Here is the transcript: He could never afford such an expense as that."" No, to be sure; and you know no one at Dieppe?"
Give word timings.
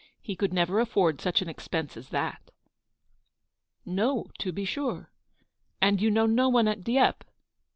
He 0.19 0.35
could 0.35 0.51
never 0.51 0.79
afford 0.79 1.21
such 1.21 1.43
an 1.43 1.47
expense 1.47 1.95
as 1.95 2.09
that."" 2.09 2.49
No, 4.01 4.31
to 4.39 4.51
be 4.51 4.65
sure; 4.65 5.11
and 5.79 6.01
you 6.01 6.09
know 6.09 6.25
no 6.25 6.49
one 6.49 6.67
at 6.67 6.83
Dieppe?" 6.83 7.23